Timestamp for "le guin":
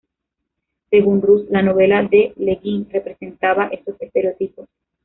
2.37-2.89